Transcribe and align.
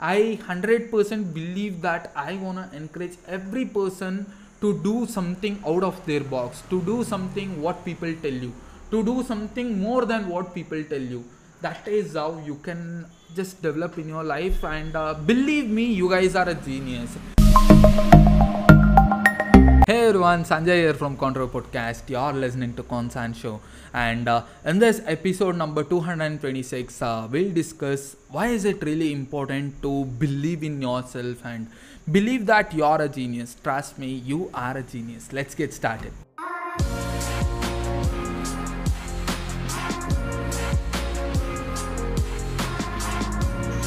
I 0.00 0.38
100% 0.48 1.32
believe 1.32 1.80
that 1.82 2.10
I 2.16 2.34
want 2.36 2.58
to 2.58 2.76
encourage 2.76 3.16
every 3.28 3.64
person 3.64 4.26
to 4.60 4.80
do 4.82 5.06
something 5.06 5.62
out 5.66 5.84
of 5.84 6.04
their 6.06 6.20
box, 6.20 6.62
to 6.70 6.80
do 6.82 7.04
something 7.04 7.60
what 7.62 7.84
people 7.84 8.12
tell 8.22 8.32
you, 8.32 8.52
to 8.90 9.04
do 9.04 9.22
something 9.22 9.78
more 9.80 10.04
than 10.04 10.28
what 10.28 10.54
people 10.54 10.82
tell 10.84 11.00
you. 11.00 11.24
That 11.60 11.86
is 11.86 12.14
how 12.14 12.42
you 12.44 12.56
can 12.56 13.06
just 13.36 13.62
develop 13.62 13.98
in 13.98 14.08
your 14.08 14.24
life, 14.24 14.64
and 14.64 14.94
uh, 14.96 15.14
believe 15.14 15.68
me, 15.68 15.84
you 15.84 16.10
guys 16.10 16.34
are 16.34 16.48
a 16.48 16.54
genius. 16.54 17.16
Hey 19.86 20.06
everyone, 20.06 20.44
Sanjay 20.44 20.76
here 20.76 20.94
from 20.94 21.14
Contour 21.14 21.46
Podcast. 21.46 22.08
You're 22.08 22.32
listening 22.32 22.74
to 22.76 22.82
Consan 22.82 23.34
Show, 23.36 23.60
and 23.92 24.26
uh, 24.26 24.44
in 24.64 24.78
this 24.78 25.02
episode 25.04 25.56
number 25.56 25.84
226, 25.84 27.02
uh, 27.02 27.28
we'll 27.30 27.52
discuss 27.52 28.16
why 28.30 28.46
is 28.46 28.64
it 28.64 28.82
really 28.82 29.12
important 29.12 29.82
to 29.82 30.06
believe 30.06 30.62
in 30.62 30.80
yourself 30.80 31.44
and 31.44 31.66
believe 32.10 32.46
that 32.46 32.72
you're 32.72 33.02
a 33.02 33.10
genius. 33.10 33.56
Trust 33.62 33.98
me, 33.98 34.06
you 34.06 34.50
are 34.54 34.78
a 34.78 34.82
genius. 34.82 35.34
Let's 35.34 35.54
get 35.54 35.74
started. 35.74 36.12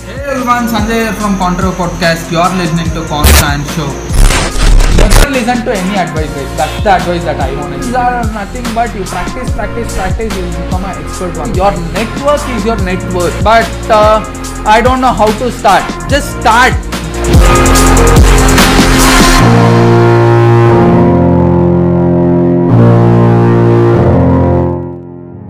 Hey 0.06 0.20
everyone, 0.30 0.68
Sanjay 0.68 1.02
here 1.06 1.14
from 1.14 1.40
Contour 1.40 1.72
Podcast. 1.72 2.32
You're 2.32 2.56
listening 2.62 2.94
to 2.94 3.04
Constant 3.08 3.66
Show. 3.72 4.07
Never 5.28 5.40
listen 5.40 5.66
to 5.66 5.74
any 5.74 5.98
advice, 5.98 6.34
guys. 6.34 6.58
That's 6.58 6.84
the 6.84 6.92
advice 6.96 7.24
that 7.26 7.38
I 7.38 7.54
want. 7.60 7.84
These 7.84 7.94
are 7.94 8.24
nothing 8.32 8.64
but 8.74 8.96
you 8.96 9.04
practice, 9.04 9.52
practice, 9.52 9.94
practice. 9.94 10.34
You 10.38 10.46
become 10.64 10.86
an 10.86 11.04
expert 11.04 11.38
one. 11.38 11.54
Your 11.54 11.72
network 11.92 12.40
is 12.56 12.64
your 12.64 12.78
net 12.88 13.04
worth. 13.14 13.36
But 13.44 13.68
uh, 13.92 14.24
I 14.66 14.80
don't 14.80 15.02
know 15.02 15.12
how 15.12 15.28
to 15.28 15.52
start. 15.52 15.84
Just 16.10 16.32
start. 16.40 16.72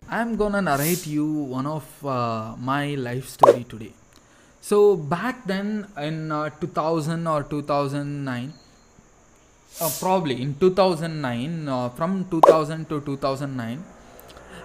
I'm 0.09 0.37
gonna 0.37 0.63
narrate 0.63 1.05
you 1.05 1.27
one 1.27 1.67
of 1.67 1.85
uh, 2.03 2.55
my 2.57 2.95
life 2.95 3.29
story 3.29 3.63
today. 3.69 3.93
So 4.59 4.95
back 4.95 5.45
then 5.45 5.85
in 5.97 6.31
uh, 6.31 6.49
2000 6.49 7.27
or 7.27 7.43
2009, 7.43 8.53
uh, 9.79 9.89
probably 9.99 10.41
in 10.41 10.55
2009, 10.55 11.69
uh, 11.69 11.89
from 11.89 12.25
2000 12.29 12.89
to 12.89 13.01
2009, 13.01 13.83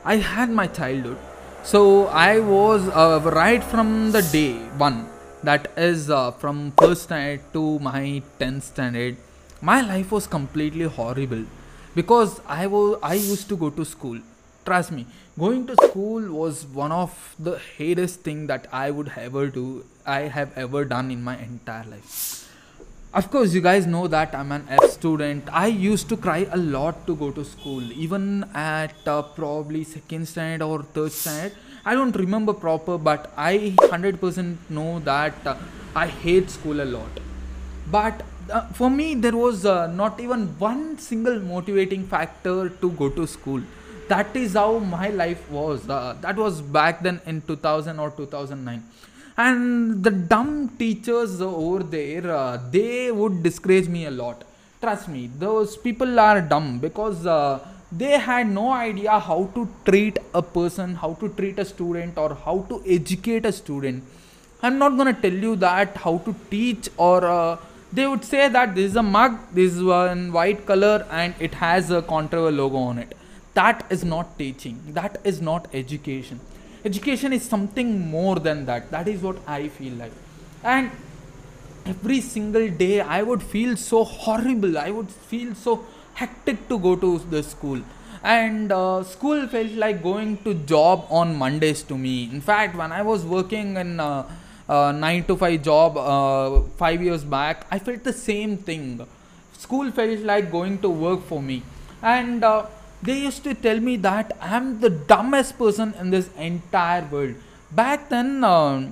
I 0.04 0.16
had 0.16 0.50
my 0.50 0.66
childhood. 0.66 1.19
So 1.62 2.06
I 2.06 2.41
was 2.41 2.88
uh, 2.88 3.20
right 3.24 3.62
from 3.62 4.12
the 4.12 4.22
day 4.22 4.54
one, 4.77 5.08
that 5.42 5.70
is 5.77 6.10
uh, 6.10 6.30
from 6.32 6.72
first 6.72 7.04
standard 7.04 7.41
to 7.52 7.78
my 7.78 8.22
10th 8.41 8.62
standard. 8.62 9.16
My 9.60 9.80
life 9.80 10.10
was 10.10 10.27
completely 10.27 10.86
horrible 10.86 11.44
because 11.94 12.41
I 12.47 12.66
was 12.66 12.98
I 13.02 13.14
used 13.14 13.48
to 13.50 13.56
go 13.56 13.70
to 13.70 13.84
school. 13.84 14.19
Trust 14.64 14.91
me, 14.92 15.06
going 15.38 15.66
to 15.69 15.76
school 15.76 16.32
was 16.32 16.64
one 16.66 16.91
of 16.91 17.34
the 17.38 17.60
hardest 17.78 18.20
thing 18.20 18.47
that 18.48 18.66
I 18.72 18.91
would 18.91 19.12
ever 19.16 19.48
do. 19.48 19.84
I 20.04 20.22
have 20.22 20.56
ever 20.56 20.84
done 20.84 21.10
in 21.12 21.22
my 21.22 21.38
entire 21.38 21.84
life. 21.84 22.52
Of 23.14 23.30
course, 23.30 23.52
you 23.52 23.60
guys 23.60 23.86
know 23.86 24.08
that 24.08 24.34
I'm 24.34 24.52
an 24.52 24.66
F 24.70 24.84
student. 24.91 25.46
I 25.52 25.66
used 25.66 26.08
to 26.08 26.16
cry 26.16 26.46
a 26.50 26.56
lot 26.56 27.06
to 27.06 27.14
go 27.14 27.30
to 27.30 27.44
school, 27.44 27.92
even 27.92 28.44
at 28.54 28.94
uh, 29.06 29.20
probably 29.20 29.84
second 29.84 30.27
standard 30.27 30.64
or 30.64 30.82
third 30.82 31.12
standard. 31.12 31.52
I 31.84 31.92
don't 31.92 32.16
remember 32.16 32.54
proper, 32.54 32.96
but 32.96 33.30
I 33.36 33.74
100% 33.82 34.56
know 34.70 34.98
that 35.00 35.34
uh, 35.46 35.56
I 35.94 36.06
hate 36.06 36.48
school 36.48 36.80
a 36.80 36.86
lot. 36.86 37.20
But 37.91 38.22
uh, 38.48 38.69
for 38.69 38.88
me, 38.88 39.14
there 39.14 39.36
was 39.36 39.66
uh, 39.66 39.88
not 39.88 40.19
even 40.19 40.47
one 40.58 40.97
single 40.97 41.38
motivating 41.38 42.06
factor 42.06 42.70
to 42.70 42.91
go 42.92 43.10
to 43.10 43.26
school. 43.26 43.60
That 44.08 44.34
is 44.34 44.54
how 44.54 44.78
my 44.78 45.10
life 45.10 45.50
was. 45.50 45.87
Uh, 45.87 46.16
that 46.22 46.37
was 46.37 46.62
back 46.62 47.03
then 47.03 47.20
in 47.26 47.42
2000 47.42 47.98
or 47.98 48.10
2009 48.10 48.82
and 49.37 50.04
the 50.04 50.10
dumb 50.10 50.69
teachers 50.78 51.41
over 51.41 51.82
there 51.82 52.31
uh, 52.31 52.59
they 52.70 53.10
would 53.10 53.43
discourage 53.43 53.88
me 53.88 54.06
a 54.06 54.10
lot. 54.10 54.44
Trust 54.81 55.09
me 55.09 55.31
those 55.38 55.76
people 55.76 56.20
are 56.20 56.41
dumb 56.41 56.78
because 56.78 57.26
uh, 57.26 57.60
they 57.91 58.19
had 58.19 58.48
no 58.48 58.72
idea 58.72 59.19
how 59.19 59.50
to 59.54 59.69
treat 59.84 60.19
a 60.34 60.43
person 60.43 60.94
how 60.94 61.15
to 61.15 61.28
treat 61.31 61.59
a 61.59 61.65
student 61.65 62.19
or 62.19 62.34
how 62.34 62.66
to 62.69 62.82
educate 62.87 63.47
a 63.47 63.53
student. 63.53 64.04
I'm 64.62 64.78
not 64.78 64.97
going 64.97 65.15
to 65.15 65.20
tell 65.20 65.32
you 65.32 65.56
that 65.56 65.97
how 65.97 66.19
to 66.19 66.34
teach 66.50 66.88
or 66.97 67.25
uh, 67.25 67.56
they 67.93 68.06
would 68.06 68.25
say 68.25 68.49
that 68.49 68.75
this 68.75 68.91
is 68.91 68.97
a 68.97 69.03
mug 69.03 69.38
this 69.53 69.72
is 69.72 69.82
one 69.82 70.32
white 70.32 70.66
color 70.66 71.06
and 71.10 71.34
it 71.38 71.54
has 71.54 71.91
a 71.91 72.03
contour 72.03 72.50
logo 72.50 72.76
on 72.76 72.99
it. 72.99 73.16
That 73.54 73.84
is 73.91 74.04
not 74.04 74.38
teaching. 74.38 74.81
That 74.88 75.20
is 75.25 75.43
not 75.43 75.69
education 75.75 76.41
education 76.84 77.32
is 77.32 77.43
something 77.43 78.10
more 78.10 78.37
than 78.37 78.66
that. 78.66 78.91
That 78.91 79.09
is 79.09 79.22
what 79.22 79.37
i 79.47 79.69
feel 79.69 79.94
like. 79.94 80.12
And 80.62 80.91
every 81.87 82.20
single 82.20 82.69
day 82.69 83.00
i 83.00 83.22
would 83.22 83.43
feel 83.43 83.76
so 83.76 84.04
horrible. 84.04 84.78
I 84.78 84.91
would 84.91 85.10
feel 85.10 85.54
so 85.54 85.84
hectic 86.15 86.69
to 86.69 86.78
go 86.78 86.97
to 86.97 87.19
the 87.19 87.43
school. 87.43 87.81
And 88.22 88.70
uh, 88.70 89.03
school 89.03 89.48
felt 89.48 89.72
like 89.72 90.03
going 90.03 90.38
to 90.44 90.54
job 90.54 91.06
on 91.10 91.34
mondays 91.37 91.82
to 91.84 91.98
me. 91.98 92.31
In 92.32 92.41
fact 92.41 92.76
when 92.76 92.93
i 92.93 93.03
was 93.03 93.25
working 93.25 93.76
in 93.76 93.99
uh, 94.00 94.28
uh, 94.69 94.93
9 94.93 95.25
to 95.25 95.37
5 95.37 95.62
job 95.62 95.97
uh, 95.97 96.60
5 96.78 97.03
years 97.03 97.25
back 97.25 97.66
i 97.70 97.78
felt 97.78 98.04
the 98.04 98.12
same 98.12 98.56
thing. 98.56 99.06
School 99.59 99.91
felt 99.93 100.20
like 100.20 100.50
going 100.50 100.78
to 100.78 100.88
work 100.88 101.25
for 101.26 101.41
me. 101.41 101.62
And 102.03 102.43
uh, 102.43 102.66
they 103.02 103.18
used 103.18 103.42
to 103.44 103.54
tell 103.54 103.80
me 103.80 103.96
that 103.96 104.36
I'm 104.40 104.80
the 104.80 104.90
dumbest 104.90 105.58
person 105.58 105.94
in 105.98 106.10
this 106.10 106.30
entire 106.36 107.04
world. 107.04 107.34
Back 107.72 108.08
then, 108.08 108.44
uh, 108.44 108.90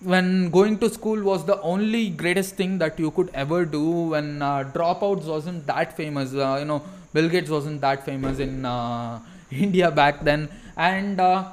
when 0.00 0.50
going 0.50 0.78
to 0.78 0.88
school 0.90 1.20
was 1.22 1.44
the 1.44 1.60
only 1.60 2.10
greatest 2.10 2.54
thing 2.54 2.78
that 2.78 2.98
you 2.98 3.10
could 3.10 3.30
ever 3.34 3.64
do, 3.64 3.84
when 4.14 4.42
uh, 4.42 4.70
dropouts 4.74 5.24
wasn't 5.24 5.66
that 5.66 5.96
famous, 5.96 6.34
uh, 6.34 6.56
you 6.60 6.64
know, 6.64 6.82
Bill 7.12 7.28
Gates 7.28 7.50
wasn't 7.50 7.80
that 7.80 8.04
famous 8.04 8.38
in 8.38 8.64
uh, 8.64 9.18
India 9.50 9.90
back 9.90 10.22
then, 10.22 10.48
and 10.76 11.20
uh, 11.20 11.50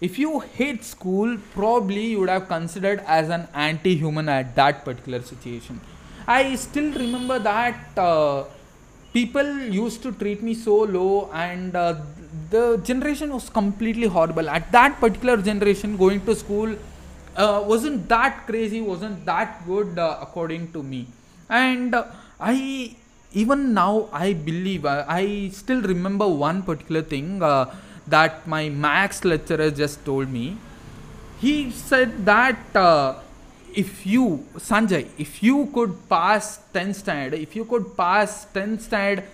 if 0.00 0.18
you 0.18 0.38
hate 0.38 0.84
school, 0.84 1.36
probably 1.54 2.06
you 2.06 2.20
would 2.20 2.28
have 2.28 2.46
considered 2.46 3.02
as 3.06 3.30
an 3.30 3.48
anti-human 3.52 4.28
at 4.28 4.54
that 4.54 4.84
particular 4.84 5.22
situation. 5.22 5.80
I 6.26 6.54
still 6.54 6.92
remember 6.92 7.38
that 7.40 7.98
uh, 7.98 8.44
people 9.18 9.48
used 9.82 10.00
to 10.06 10.10
treat 10.20 10.40
me 10.48 10.54
so 10.66 10.76
low 10.96 11.30
and 11.46 11.74
uh, 11.76 11.94
the 12.54 12.64
generation 12.90 13.32
was 13.36 13.48
completely 13.60 14.08
horrible. 14.16 14.48
At 14.58 14.70
that 14.72 15.00
particular 15.00 15.36
generation 15.50 15.96
going 15.96 16.20
to 16.26 16.34
school 16.44 16.70
uh, 17.36 17.62
wasn't 17.72 18.08
that 18.14 18.46
crazy 18.48 18.80
wasn't 18.80 19.18
that 19.32 19.50
good 19.66 19.98
uh, 19.98 20.18
according 20.26 20.72
to 20.72 20.82
me. 20.82 21.06
And 21.48 21.94
uh, 21.94 22.06
i 22.40 22.56
even 23.40 23.60
now 23.78 23.92
i 24.24 24.26
believe 24.48 24.84
uh, 24.90 25.04
i 25.20 25.22
still 25.60 25.80
remember 25.92 26.26
one 26.42 26.58
particular 26.68 27.02
thing 27.12 27.42
uh, 27.42 27.64
that 28.14 28.46
my 28.54 28.62
maths 28.84 29.24
lecturer 29.32 29.70
just 29.82 30.04
told 30.04 30.30
me. 30.38 30.46
He 31.40 31.54
said 31.70 32.24
that 32.26 32.76
if 33.82 34.04
you 34.12 34.26
sanjay 34.68 35.00
if 35.24 35.42
you 35.46 35.56
could 35.74 35.96
pass 36.12 36.46
10th 36.74 37.00
standard 37.00 37.40
if 37.46 37.56
you 37.58 37.64
could 37.72 37.88
pass 37.96 38.36
10th 38.54 38.86
standard 38.86 39.24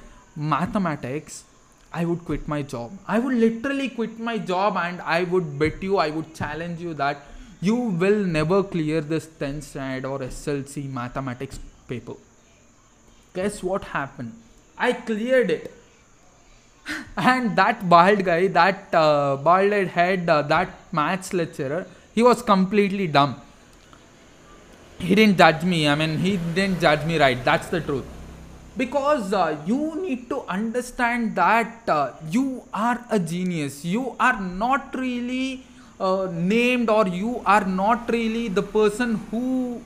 mathematics 0.54 1.44
i 1.92 2.04
would 2.04 2.24
quit 2.24 2.48
my 2.48 2.60
job. 2.62 2.90
I 3.06 3.20
would 3.20 3.34
literally 3.34 3.88
quit 3.88 4.18
my 4.18 4.36
job 4.38 4.76
and 4.76 5.00
i 5.16 5.22
would 5.34 5.58
bet 5.60 5.82
you 5.82 5.98
i 6.04 6.10
would 6.10 6.34
challenge 6.34 6.80
you 6.80 6.94
that 7.02 7.22
you 7.60 7.76
will 8.02 8.18
never 8.36 8.62
clear 8.74 9.00
this 9.12 9.28
10th 9.42 9.62
standard 9.70 10.04
or 10.04 10.18
slc 10.18 10.90
mathematics 10.98 11.60
paper. 11.88 12.14
Guess 13.34 13.62
what 13.62 13.84
happened? 13.84 14.32
I 14.76 14.92
cleared 14.92 15.50
it. 15.50 15.72
And 17.16 17.56
that 17.56 17.88
bald 17.88 18.24
guy 18.24 18.48
that 18.48 18.94
uh, 18.94 19.36
bald 19.36 19.72
head 19.98 20.28
uh, 20.28 20.42
that 20.54 20.74
maths 20.92 21.32
lecturer 21.32 21.86
he 22.14 22.22
was 22.22 22.42
completely 22.42 23.06
dumb 23.06 23.40
he 25.08 25.14
didn't 25.14 25.38
judge 25.38 25.62
me. 25.72 25.88
I 25.88 25.94
mean, 25.94 26.18
he 26.18 26.36
didn't 26.58 26.80
judge 26.80 27.04
me 27.04 27.18
right. 27.18 27.42
That's 27.44 27.68
the 27.68 27.80
truth. 27.80 28.04
Because 28.76 29.32
uh, 29.32 29.56
you 29.64 29.80
need 30.02 30.28
to 30.30 30.40
understand 30.58 31.36
that 31.36 31.88
uh, 31.88 32.12
you 32.28 32.62
are 32.72 32.98
a 33.10 33.18
genius. 33.18 33.84
You 33.84 34.16
are 34.18 34.40
not 34.40 34.94
really 34.94 35.64
uh, 36.00 36.28
named, 36.32 36.90
or 36.90 37.06
you 37.06 37.42
are 37.46 37.64
not 37.64 38.10
really 38.10 38.48
the 38.48 38.62
person 38.62 39.14
who 39.30 39.80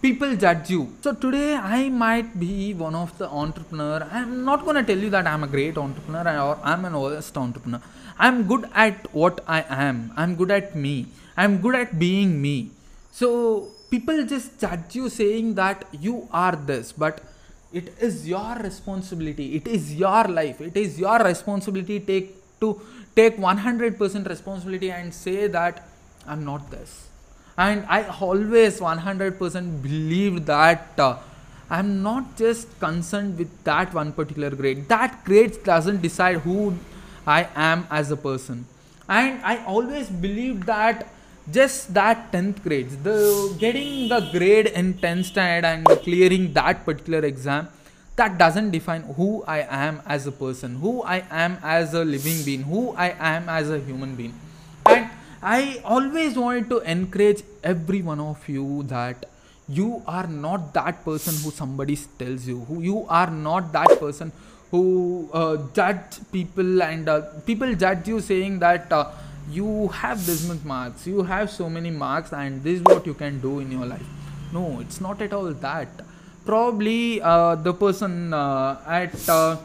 people 0.00 0.36
judge 0.36 0.70
you. 0.70 0.82
So 1.02 1.12
today 1.12 1.54
I 1.56 1.88
might 1.88 2.38
be 2.38 2.74
one 2.74 2.94
of 2.94 3.16
the 3.18 3.28
entrepreneur. 3.28 4.06
I'm 4.12 4.44
not 4.44 4.64
gonna 4.64 4.84
tell 4.84 4.98
you 4.98 5.10
that 5.10 5.26
I'm 5.26 5.42
a 5.42 5.48
great 5.48 5.76
entrepreneur 5.76 6.40
or 6.40 6.58
I'm 6.62 6.84
an 6.84 6.94
honest 6.94 7.36
entrepreneur. 7.36 7.80
I'm 8.18 8.46
good 8.46 8.68
at 8.74 9.12
what 9.12 9.40
I 9.48 9.64
am. 9.68 10.12
I'm 10.16 10.36
good 10.36 10.52
at 10.52 10.76
me. 10.76 11.06
I'm 11.36 11.58
good 11.58 11.74
at 11.74 11.98
being 11.98 12.40
me. 12.40 12.70
So 13.10 13.68
people 13.90 14.24
just 14.26 14.60
judge 14.60 14.94
you 14.94 15.08
saying 15.08 15.54
that 15.54 15.84
you 15.92 16.28
are 16.32 16.56
this 16.56 16.92
but 16.92 17.20
it 17.72 17.92
is 18.00 18.26
your 18.26 18.54
responsibility. 18.56 19.56
It 19.56 19.68
is 19.68 19.94
your 19.94 20.24
life. 20.24 20.60
It 20.60 20.76
is 20.76 20.98
your 20.98 21.18
responsibility 21.18 22.00
take 22.00 22.34
to 22.60 22.80
take 23.14 23.36
100% 23.36 24.28
responsibility 24.28 24.90
and 24.90 25.12
say 25.12 25.46
that 25.48 25.86
i'm 26.26 26.44
not 26.44 26.70
this. 26.70 27.08
And 27.56 27.84
i 27.88 28.04
always 28.20 28.80
100% 28.80 29.82
believe 29.82 30.46
that 30.46 30.88
uh, 30.98 31.18
i'm 31.70 32.02
not 32.02 32.36
just 32.36 32.78
concerned 32.80 33.38
with 33.38 33.52
that 33.64 33.92
one 33.92 34.12
particular 34.12 34.50
grade. 34.50 34.88
That 34.88 35.24
grade 35.24 35.62
doesn't 35.62 36.02
decide 36.02 36.38
who 36.38 36.76
i 37.26 37.46
am 37.54 37.86
as 37.90 38.10
a 38.10 38.16
person. 38.16 38.66
And 39.08 39.40
i 39.44 39.62
always 39.64 40.08
believed 40.08 40.64
that 40.64 41.06
just 41.50 41.94
that 41.94 42.30
10th 42.32 42.62
grades 42.62 42.96
the 42.98 43.16
getting 43.58 44.08
the 44.08 44.20
grade 44.32 44.66
in 44.66 44.94
10th 44.94 45.24
standard 45.24 45.64
and 45.64 45.86
clearing 46.06 46.52
that 46.52 46.84
particular 46.84 47.20
exam 47.20 47.68
that 48.16 48.36
doesn't 48.36 48.70
define 48.70 49.02
who 49.16 49.44
i 49.46 49.60
am 49.84 50.02
as 50.06 50.26
a 50.26 50.32
person 50.32 50.74
who 50.76 51.02
i 51.02 51.22
am 51.30 51.56
as 51.62 51.94
a 51.94 52.04
living 52.04 52.42
being 52.44 52.62
who 52.62 52.82
i 52.96 53.14
am 53.18 53.48
as 53.48 53.70
a 53.70 53.78
human 53.78 54.14
being. 54.16 54.34
And 54.86 55.08
i 55.42 55.80
always 55.84 56.36
wanted 56.36 56.68
to 56.70 56.78
encourage 56.80 57.42
every 57.62 58.02
one 58.02 58.20
of 58.20 58.48
you 58.48 58.82
that 58.94 59.26
you 59.68 60.02
are 60.06 60.26
not 60.26 60.74
that 60.74 61.04
person 61.04 61.34
who 61.42 61.50
somebody 61.50 61.96
tells 62.18 62.46
you 62.46 62.60
who 62.68 62.80
you 62.82 63.06
are 63.08 63.30
not 63.30 63.72
that 63.72 64.00
person 64.00 64.32
who 64.70 65.28
uh, 65.32 65.56
judge 65.74 66.18
people 66.32 66.82
and 66.82 67.08
uh, 67.08 67.20
people 67.46 67.74
judge 67.74 68.08
you 68.08 68.20
saying 68.20 68.58
that 68.58 68.92
uh, 68.92 69.10
you 69.50 69.88
have 69.88 70.24
this 70.26 70.46
much 70.48 70.64
marks. 70.64 71.06
You 71.06 71.22
have 71.22 71.50
so 71.50 71.68
many 71.68 71.90
marks 71.90 72.32
and 72.32 72.62
this 72.62 72.80
is 72.80 72.82
what 72.82 73.06
you 73.06 73.14
can 73.14 73.40
do 73.40 73.60
in 73.60 73.70
your 73.70 73.86
life. 73.86 74.06
No 74.52 74.80
it's 74.80 75.00
not 75.00 75.20
at 75.22 75.32
all 75.32 75.52
that. 75.52 75.88
Probably 76.44 77.20
uh, 77.20 77.56
the 77.56 77.74
person 77.74 78.32
uh, 78.32 78.80
at 78.86 79.28
uh, 79.28 79.56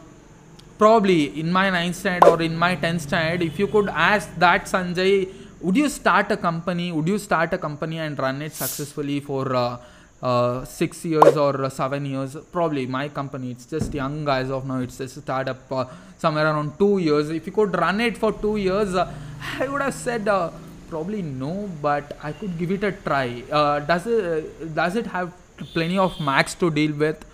probably 0.78 1.38
in 1.40 1.50
my 1.52 1.70
9th 1.70 1.94
standard 1.94 2.28
or 2.28 2.42
in 2.42 2.56
my 2.56 2.76
10th 2.76 3.00
standard 3.02 3.42
if 3.42 3.58
you 3.58 3.66
could 3.68 3.88
ask 3.88 4.34
that 4.36 4.64
sanjay 4.64 5.28
would 5.64 5.76
you 5.78 5.88
start 5.88 6.30
a 6.30 6.36
company? 6.36 6.92
Would 6.92 7.08
you 7.08 7.18
start 7.18 7.54
a 7.54 7.58
company 7.58 7.98
and 7.98 8.18
run 8.18 8.42
it 8.42 8.52
successfully 8.52 9.20
for 9.20 9.56
uh, 9.56 9.78
uh, 10.22 10.64
six 10.66 11.02
years 11.06 11.38
or 11.38 11.64
uh, 11.64 11.70
seven 11.70 12.04
years? 12.04 12.36
Probably 12.52 12.86
my 12.86 13.08
company. 13.08 13.52
It's 13.52 13.64
just 13.64 13.94
young 13.94 14.26
guys 14.26 14.50
of 14.50 14.66
now. 14.66 14.80
It's 14.80 14.98
just 14.98 15.16
a 15.16 15.22
startup 15.22 15.72
uh, 15.72 15.86
somewhere 16.18 16.44
around 16.44 16.78
two 16.78 16.98
years. 16.98 17.30
If 17.30 17.46
you 17.46 17.52
could 17.52 17.74
run 17.74 18.02
it 18.02 18.18
for 18.18 18.32
two 18.32 18.56
years 18.58 18.94
uh, 18.94 19.10
i 19.60 19.68
would 19.68 19.82
have 19.82 19.94
said 19.94 20.28
uh, 20.28 20.50
probably 20.88 21.22
no 21.22 21.52
but 21.82 22.16
i 22.22 22.32
could 22.32 22.58
give 22.58 22.70
it 22.70 22.84
a 22.84 22.92
try. 22.92 23.42
Uh, 23.50 23.80
does 23.80 24.06
it 24.06 24.74
does 24.74 24.96
it 24.96 25.06
have 25.06 25.32
plenty 25.72 25.98
of 25.98 26.18
max 26.20 26.54
to 26.54 26.70
deal 26.70 26.92
with? 26.92 27.24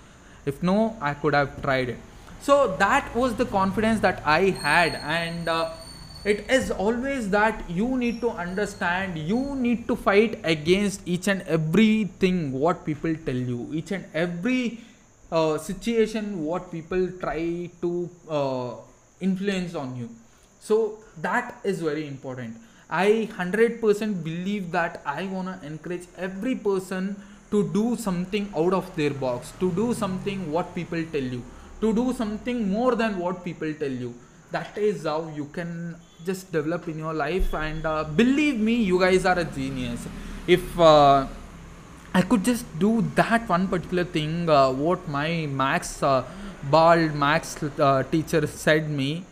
If 0.47 0.63
no 0.63 0.97
i 1.01 1.15
could 1.15 1.35
have 1.35 1.63
tried 1.63 1.91
it. 1.91 1.99
So 2.41 2.77
that 2.79 3.15
was 3.15 3.35
the 3.37 3.47
confidence 3.47 4.01
that 4.01 4.23
i 4.25 4.51
had 4.65 4.95
and 5.17 5.49
it 6.25 6.51
is 6.51 6.71
always 6.71 7.31
that 7.31 7.65
you 7.71 7.97
need 7.97 8.21
to 8.21 8.31
understand 8.31 9.19
you 9.33 9.41
need 9.57 9.87
to 9.89 9.97
fight 9.97 10.39
against 10.45 11.07
each 11.07 11.29
and 11.29 11.43
everything 11.43 12.53
what 12.53 12.85
people 12.85 13.15
tell 13.27 13.37
you. 13.53 13.69
Each 13.73 13.91
and 13.93 14.05
every 14.15 14.81
uh, 15.33 15.59
situation 15.59 16.45
what 16.45 16.71
people 16.73 17.09
try 17.21 17.71
to 17.83 18.11
uh, 18.29 18.75
influence 19.21 19.75
on 19.75 19.97
you 19.97 20.09
so 20.61 20.99
that 21.21 21.59
is 21.65 21.81
very 21.81 22.07
important. 22.07 22.57
I 22.89 23.29
100% 23.39 24.25
believe 24.25 24.73
that 24.73 25.01
i 25.07 25.25
want 25.27 25.49
to 25.49 25.67
encourage 25.67 26.07
every 26.19 26.57
person 26.57 27.15
to 27.53 27.63
do 27.73 27.97
something 27.97 28.53
out 28.57 28.73
of 28.73 28.89
their 28.97 29.11
box 29.11 29.53
to 29.61 29.71
do 29.73 29.95
something 29.95 30.51
what 30.51 30.75
people 30.75 31.05
tell 31.13 31.29
you 31.37 31.43
to 31.81 31.93
do 31.95 32.13
something 32.13 32.71
more 32.71 32.95
than 32.95 33.19
what 33.19 33.45
people 33.45 33.73
tell 33.75 33.91
you. 33.91 34.15
That 34.51 34.77
is 34.77 35.05
how 35.05 35.33
you 35.35 35.47
can 35.47 35.97
just 36.25 36.53
develop 36.53 36.89
in 36.89 36.99
your 36.99 37.15
life 37.15 37.55
and 37.55 37.87
uh, 37.87 38.05
believe 38.05 38.59
me 38.61 38.75
you 38.75 39.01
guys 39.01 39.25
are 39.25 39.39
a 39.39 39.45
genius. 39.45 40.07
If 40.47 40.79
uh, 40.79 41.27
i 42.13 42.21
could 42.23 42.45
just 42.45 42.67
do 42.81 43.03
that 43.15 43.49
one 43.49 43.69
particular 43.69 44.03
thing 44.03 44.49
uh, 44.51 44.69
what 44.73 45.07
my 45.09 45.47
maths 45.47 46.03
uh, 46.03 46.25
bald 46.69 47.15
maths 47.15 47.53
uh, 47.63 48.03
teacher 48.11 48.45
said 48.49 48.91
me 48.91 49.25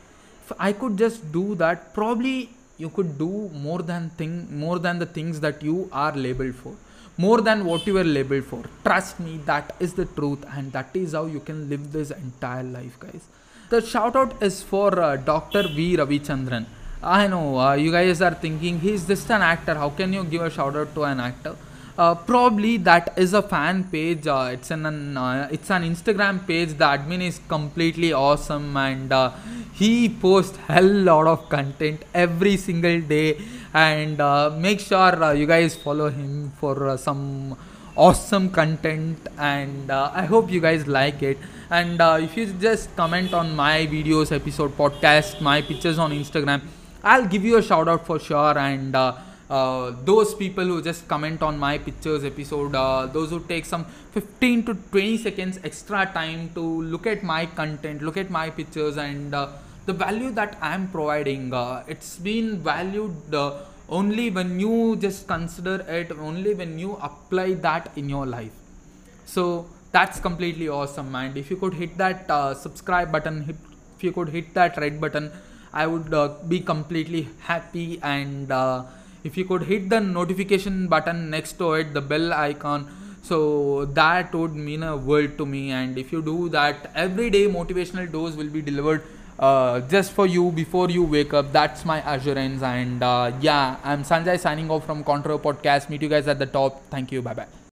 i 0.59 0.73
could 0.73 0.97
just 0.97 1.31
do 1.33 1.55
that 1.55 1.93
probably 1.95 2.51
you 2.77 2.89
could 2.89 3.17
do 3.19 3.33
more 3.67 3.81
than 3.91 4.11
thing 4.21 4.35
more 4.65 4.79
than 4.79 4.99
the 4.99 5.11
things 5.19 5.41
that 5.41 5.63
you 5.63 5.89
are 5.93 6.13
labeled 6.27 6.55
for 6.55 6.75
more 7.17 7.41
than 7.41 7.65
what 7.65 7.87
you 7.87 7.95
were 7.95 8.09
labeled 8.19 8.45
for 8.45 8.63
trust 8.85 9.21
me 9.21 9.39
that 9.53 9.75
is 9.81 9.95
the 9.95 10.07
truth 10.19 10.45
and 10.57 10.73
that 10.73 10.91
is 10.95 11.13
how 11.13 11.27
you 11.27 11.41
can 11.41 11.69
live 11.69 11.93
this 11.93 12.11
entire 12.11 12.63
life 12.63 12.99
guys 13.01 13.25
the 13.71 13.81
shout 13.93 14.15
out 14.17 14.43
is 14.43 14.63
for 14.63 14.91
uh, 15.01 15.17
dr 15.17 15.65
v 15.79 15.97
ravichandran 16.03 16.67
I 17.03 17.29
know 17.29 17.59
uh, 17.59 17.75
you 17.75 17.93
guys 17.93 18.21
are 18.21 18.35
thinking 18.35 18.81
he's 18.81 19.07
just 19.07 19.31
an 19.31 19.41
actor. 19.41 19.75
How 19.75 19.91
can 19.91 20.13
you 20.13 20.25
give 20.25 20.43
a 20.43 20.51
shout 20.51 20.75
out 20.75 20.95
to 20.95 21.05
an 21.05 21.21
actor? 21.21 21.55
Uh, 21.97 22.15
probably 22.15 22.77
that 22.79 23.17
is 23.17 23.35
a 23.35 23.43
fan 23.43 23.85
page. 23.85 24.27
Uh, 24.27 24.51
it's 24.53 24.71
an 24.73 25.17
uh, 25.17 25.49
it's 25.51 25.71
an 25.71 25.83
Instagram 25.83 26.45
page. 26.47 26.71
The 26.71 26.85
admin 26.85 27.23
is 27.23 27.41
completely 27.49 28.13
awesome 28.13 28.77
and 28.77 29.13
uh, 29.13 29.31
he 29.79 30.09
posts 30.09 30.57
hell 30.69 30.91
lot 31.11 31.27
of 31.27 31.49
content 31.49 32.05
every 32.15 32.57
single 32.57 33.01
day. 33.01 33.41
And 33.73 34.21
uh, 34.21 34.51
make 34.51 34.81
sure 34.81 35.35
you 35.35 35.47
guys 35.47 35.77
follow 35.77 36.09
him 36.11 36.53
for 36.59 36.97
some 36.97 37.57
awesome 37.97 38.51
content. 38.51 39.19
And 39.39 39.91
I 39.91 40.25
hope 40.25 40.51
you 40.51 40.61
guys 40.61 40.87
like 40.87 41.23
it. 41.23 41.39
And 41.71 42.01
if 42.25 42.37
you 42.37 42.47
just 42.47 42.95
comment 42.97 43.35
on 43.35 43.55
my 43.55 43.87
videos, 43.87 44.33
episode, 44.33 44.77
podcast, 44.77 45.41
my 45.41 45.63
pictures 45.63 45.99
on 45.99 46.13
Instagram 46.13 46.63
I'll 47.03 47.27
give 47.27 47.45
you 47.45 47.57
a 47.59 47.63
shout 47.63 47.89
out 47.89 48.07
for 48.07 48.19
sure. 48.19 48.59
And 48.59 48.95
uh, 48.95 49.15
uh, 49.49 49.93
those 50.05 50.35
people 50.35 50.65
who 50.65 50.83
just 50.83 51.07
comment 51.09 51.43
on 51.43 51.59
my 51.59 51.79
pictures 51.79 52.25
episode, 52.25 52.75
uh, 52.75 53.07
those 53.07 53.31
who 53.31 53.41
take 53.41 53.65
some 53.65 53.85
15 54.13 54.65
to 54.67 54.75
20 54.75 55.17
seconds 55.19 55.59
extra 55.63 56.07
time 56.07 56.51
to 56.55 56.61
look 56.61 57.07
at 57.07 57.23
my 57.23 57.47
content, 57.47 58.03
look 58.03 58.17
at 58.17 58.31
my 58.31 58.51
pictures, 58.51 58.97
and 58.97 59.35
uh, 59.35 59.49
the 59.91 59.97
value 60.05 60.31
that 60.39 60.57
I'm 60.61 60.89
providing, 60.97 61.53
uh, 61.53 61.83
it's 61.87 62.13
been 62.29 62.59
valued 62.71 63.35
uh, 63.35 63.65
only 63.89 64.31
when 64.31 64.61
you 64.61 64.97
just 64.97 65.27
consider 65.27 65.77
it, 65.99 66.13
only 66.13 66.55
when 66.55 66.79
you 66.79 66.95
apply 67.11 67.49
that 67.67 67.91
in 67.97 68.09
your 68.09 68.27
life. 68.27 68.57
So 69.25 69.67
that's 69.93 70.21
completely 70.21 70.69
awesome. 70.69 71.15
And 71.15 71.37
if 71.37 71.51
you 71.51 71.57
could 71.57 71.75
hit 71.75 71.97
that 71.99 72.27
subscribe 72.67 73.11
button, 73.11 73.45
hit, 73.45 73.57
if 73.97 74.05
you 74.05 74.13
could 74.13 74.29
hit 74.29 74.55
that 74.55 74.77
red 74.77 75.01
button 75.01 75.33
I 75.73 75.87
would 75.87 76.13
uh, 76.15 76.35
be 76.47 76.61
completely 76.61 77.29
happy. 77.41 78.01
And 78.03 78.51
uh, 78.51 78.85
if 79.25 79.37
you 79.37 79.45
could 79.45 79.63
hit 79.63 79.89
the 79.91 80.01
notification 80.01 80.89
button 80.89 81.31
next 81.31 81.53
to 81.55 81.73
it, 81.75 81.95
the 81.95 82.01
bell 82.01 82.33
icon, 82.33 82.89
so 83.23 83.85
that 83.85 84.35
would 84.35 84.55
mean 84.55 84.83
a 84.83 84.97
world 84.97 85.37
to 85.39 85.47
me. 85.47 85.71
And 85.71 85.99
if 85.99 86.13
you 86.13 86.23
do 86.23 86.49
that, 86.51 86.91
every 86.95 87.31
day 87.31 87.47
motivational 87.47 88.11
dose 88.11 88.35
will 88.35 88.49
be 88.49 88.63
delivered 88.63 89.03
uh, 89.39 89.81
just 89.81 90.13
for 90.13 90.27
you 90.27 90.51
before 90.51 90.91
you 90.91 91.05
wake 91.05 91.33
up. 91.35 91.53
That's 91.53 91.85
my 91.85 91.99
assurance. 92.15 92.63
And 92.63 93.03
uh, 93.03 93.33
yeah, 93.41 93.77
I'm 93.85 94.03
Sanjay 94.03 94.39
signing 94.39 94.71
off 94.71 94.85
from 94.87 95.05
Contour 95.05 95.39
Podcast. 95.39 95.89
Meet 95.89 96.03
you 96.03 96.09
guys 96.09 96.29
at 96.29 96.39
the 96.39 96.47
top. 96.47 96.83
Thank 96.91 97.13
you. 97.13 97.23
Bye 97.23 97.35
bye. 97.35 97.68